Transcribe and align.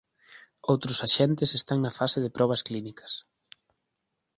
Outros 0.71 0.97
axentes 1.07 1.49
están 1.59 1.79
na 1.81 1.95
fase 1.99 2.19
de 2.21 2.33
probas 2.37 2.61
clínicas. 2.67 3.13